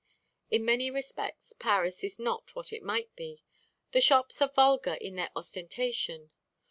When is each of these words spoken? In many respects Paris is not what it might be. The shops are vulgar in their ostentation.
In 0.49 0.65
many 0.65 0.89
respects 0.89 1.53
Paris 1.53 2.03
is 2.03 2.17
not 2.17 2.55
what 2.55 2.73
it 2.73 2.81
might 2.81 3.15
be. 3.15 3.43
The 3.91 4.01
shops 4.01 4.41
are 4.41 4.49
vulgar 4.49 4.95
in 4.95 5.13
their 5.13 5.29
ostentation. 5.35 6.31